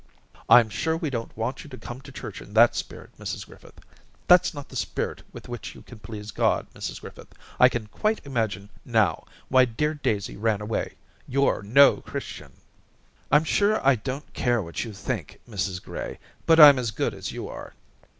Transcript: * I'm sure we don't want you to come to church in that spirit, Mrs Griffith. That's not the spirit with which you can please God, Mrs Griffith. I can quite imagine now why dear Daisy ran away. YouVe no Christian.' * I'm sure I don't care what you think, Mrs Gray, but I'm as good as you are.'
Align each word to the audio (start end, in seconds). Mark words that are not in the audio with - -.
* 0.29 0.39
I'm 0.49 0.67
sure 0.67 0.97
we 0.97 1.11
don't 1.11 1.37
want 1.37 1.63
you 1.63 1.69
to 1.69 1.77
come 1.77 2.01
to 2.01 2.11
church 2.11 2.41
in 2.41 2.55
that 2.55 2.75
spirit, 2.75 3.11
Mrs 3.19 3.45
Griffith. 3.45 3.79
That's 4.27 4.51
not 4.51 4.67
the 4.69 4.75
spirit 4.75 5.21
with 5.31 5.47
which 5.47 5.75
you 5.75 5.83
can 5.83 5.99
please 5.99 6.31
God, 6.31 6.65
Mrs 6.73 7.01
Griffith. 7.01 7.31
I 7.59 7.69
can 7.69 7.85
quite 7.85 8.19
imagine 8.25 8.69
now 8.83 9.25
why 9.47 9.65
dear 9.65 9.93
Daisy 9.93 10.35
ran 10.37 10.59
away. 10.59 10.95
YouVe 11.29 11.61
no 11.65 11.97
Christian.' 11.97 12.53
* 12.97 13.31
I'm 13.31 13.43
sure 13.43 13.79
I 13.85 13.93
don't 13.93 14.33
care 14.33 14.59
what 14.63 14.83
you 14.83 14.91
think, 14.91 15.39
Mrs 15.47 15.79
Gray, 15.83 16.17
but 16.47 16.59
I'm 16.59 16.79
as 16.79 16.89
good 16.89 17.13
as 17.13 17.31
you 17.31 17.47
are.' 17.47 17.75